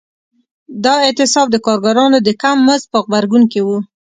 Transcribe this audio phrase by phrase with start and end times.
[0.83, 3.67] دا اعتصاب د کارګرانو د کم مزد په غبرګون کې و.